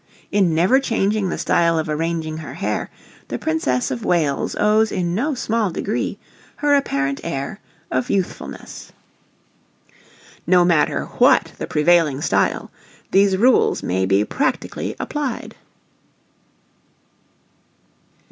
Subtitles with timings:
[0.31, 2.89] In never changing the style of arranging her hair,
[3.27, 6.17] the Princess of Wales owes in no small degree
[6.55, 7.59] her apparent air
[7.91, 8.91] of youthfulness.
[9.85, 10.57] [Illustration: NO.
[10.57, 12.71] 20] NO MATTER WHAT THE PREVAILING STYLE
[13.11, 15.53] THESE RULES MAY BE PRACTICALLY APPLIED.